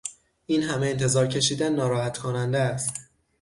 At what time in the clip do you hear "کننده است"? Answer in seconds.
2.17-2.93